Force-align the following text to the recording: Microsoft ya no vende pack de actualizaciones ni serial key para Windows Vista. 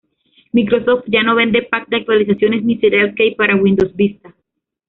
Microsoft 0.51 1.03
ya 1.13 1.21
no 1.25 1.35
vende 1.39 1.61
pack 1.71 1.87
de 1.89 1.97
actualizaciones 1.97 2.63
ni 2.63 2.75
serial 2.79 3.13
key 3.13 3.35
para 3.35 3.55
Windows 3.63 3.95
Vista. 3.95 4.33